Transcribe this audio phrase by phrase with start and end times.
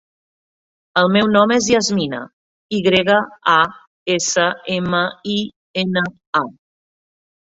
[1.01, 2.21] El meu nom és Yasmina:
[2.77, 3.17] i grega,
[3.55, 3.59] a,
[4.15, 4.45] essa,
[4.79, 5.03] ema,
[5.37, 5.39] i,
[5.83, 6.05] ena,
[6.43, 6.45] a.